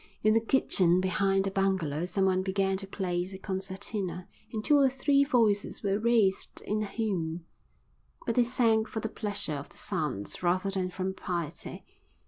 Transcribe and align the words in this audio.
In 0.23 0.33
the 0.33 0.41
kitchen 0.41 0.99
behind 0.99 1.43
the 1.43 1.51
bungalow 1.51 2.05
someone 2.05 2.41
began 2.41 2.75
to 2.77 2.87
play 2.87 3.23
the 3.23 3.37
concertina 3.37 4.27
and 4.51 4.65
two 4.65 4.75
or 4.77 4.89
three 4.89 5.23
voices 5.23 5.83
were 5.83 5.99
raised 5.99 6.59
in 6.61 6.81
a 6.81 6.87
hymn. 6.87 7.45
But 8.25 8.33
they 8.33 8.43
sang 8.43 8.85
for 8.85 8.99
the 8.99 9.09
pleasure 9.09 9.53
of 9.53 9.69
the 9.69 9.77
sounds 9.77 10.41
rather 10.41 10.71
than 10.71 10.89
from 10.89 11.13
piety. 11.13 11.85